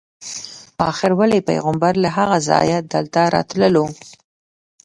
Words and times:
آخر 0.89 1.11
ولې 1.19 1.39
پیغمبر 1.49 1.93
له 2.03 2.09
هغه 2.17 2.37
ځایه 2.49 2.77
دلته 2.93 3.19
راتللو. 3.35 3.85